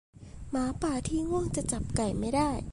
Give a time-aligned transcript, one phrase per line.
[0.49, 2.49] หมาป่าที่ง่วงจะจับไก่ไม่ได้